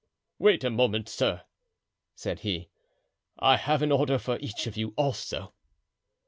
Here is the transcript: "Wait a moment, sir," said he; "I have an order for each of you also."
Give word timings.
"Wait 0.39 0.63
a 0.63 0.71
moment, 0.71 1.07
sir," 1.07 1.43
said 2.15 2.39
he; 2.39 2.69
"I 3.37 3.55
have 3.57 3.83
an 3.83 3.91
order 3.91 4.17
for 4.17 4.39
each 4.39 4.65
of 4.65 4.75
you 4.75 4.95
also." 4.97 5.53